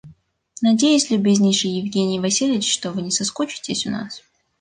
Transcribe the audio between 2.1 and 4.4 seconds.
Васильич, что вы не соскучитесь у нас.